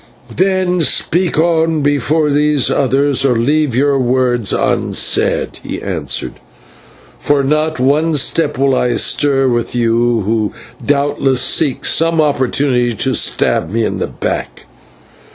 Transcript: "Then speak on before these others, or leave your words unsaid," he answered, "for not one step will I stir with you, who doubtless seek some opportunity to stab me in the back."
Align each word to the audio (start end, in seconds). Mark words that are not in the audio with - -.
"Then 0.35 0.79
speak 0.81 1.37
on 1.37 1.81
before 1.83 2.31
these 2.31 2.71
others, 2.71 3.23
or 3.23 3.35
leave 3.35 3.75
your 3.75 3.99
words 3.99 4.51
unsaid," 4.51 5.59
he 5.61 5.79
answered, 5.79 6.39
"for 7.19 7.43
not 7.43 7.79
one 7.79 8.15
step 8.15 8.57
will 8.57 8.73
I 8.73 8.95
stir 8.95 9.47
with 9.47 9.75
you, 9.75 10.21
who 10.21 10.53
doubtless 10.83 11.43
seek 11.43 11.85
some 11.85 12.19
opportunity 12.19 12.95
to 12.95 13.13
stab 13.13 13.69
me 13.69 13.85
in 13.85 13.99
the 13.99 14.07
back." 14.07 14.65